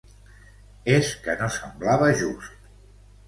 [0.93, 2.57] És que no semblava just.